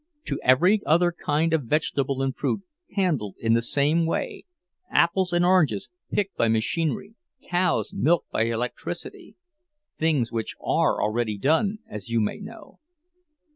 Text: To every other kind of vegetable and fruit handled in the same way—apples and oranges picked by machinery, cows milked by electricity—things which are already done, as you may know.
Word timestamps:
To 0.25 0.39
every 0.43 0.81
other 0.83 1.11
kind 1.11 1.53
of 1.53 1.65
vegetable 1.65 2.23
and 2.23 2.35
fruit 2.35 2.63
handled 2.95 3.35
in 3.39 3.53
the 3.53 3.61
same 3.61 4.07
way—apples 4.07 5.31
and 5.31 5.45
oranges 5.45 5.89
picked 6.11 6.35
by 6.35 6.47
machinery, 6.47 7.13
cows 7.51 7.93
milked 7.93 8.31
by 8.31 8.45
electricity—things 8.45 10.31
which 10.31 10.55
are 10.59 10.99
already 11.03 11.37
done, 11.37 11.77
as 11.87 12.09
you 12.09 12.19
may 12.19 12.39
know. 12.39 12.79